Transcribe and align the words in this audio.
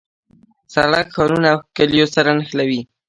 سړک 0.73 1.07
ښارونه 1.15 1.47
او 1.53 1.59
کلیو 1.77 2.05
سره 2.15 2.29
نښلوي. 2.37 2.81